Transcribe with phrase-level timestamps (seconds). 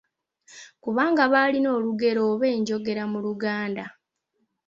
[0.83, 3.85] Kubanga baalina olugero oba enjogera mu Luganda.